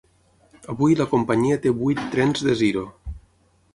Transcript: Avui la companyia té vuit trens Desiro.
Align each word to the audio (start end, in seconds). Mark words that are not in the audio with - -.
Avui 0.73 0.95
la 1.01 1.07
companyia 1.11 1.57
té 1.67 1.75
vuit 1.81 2.01
trens 2.17 2.45
Desiro. 2.49 2.87